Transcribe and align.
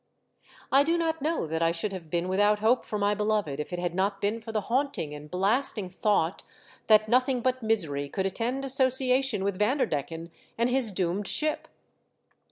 I 0.71 0.81
do 0.81 0.97
not 0.97 1.21
know 1.21 1.45
that 1.45 1.61
I 1.61 1.71
should 1.71 1.93
have 1.93 2.09
been 2.09 2.27
with 2.27 2.39
out 2.39 2.57
hope 2.57 2.85
for 2.85 2.97
my 2.97 3.13
beloved 3.13 3.59
if 3.59 3.71
it 3.71 3.77
had 3.77 3.93
not 3.93 4.19
been 4.19 4.41
for 4.41 4.51
the 4.51 4.61
haunting 4.61 5.13
and 5.13 5.29
blasting 5.29 5.91
thought 5.91 6.41
that 6.87 7.07
nothing 7.07 7.41
but 7.41 7.61
misery 7.61 8.09
could 8.09 8.25
attend 8.25 8.65
association 8.65 9.43
with 9.43 9.59
Vanderdecken 9.59 10.31
and 10.57 10.71
his 10.71 10.89
doomed 10.89 11.27
ship. 11.27 11.67